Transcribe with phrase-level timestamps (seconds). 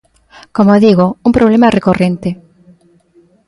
[0.57, 2.29] Como digo, un problema recorrente.